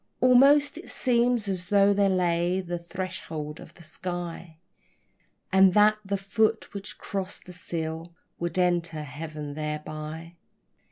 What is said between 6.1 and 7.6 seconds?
foot which crossed that